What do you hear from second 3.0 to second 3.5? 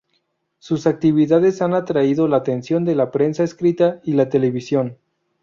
prensa